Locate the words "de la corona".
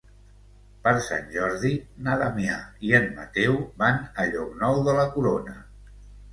4.91-5.59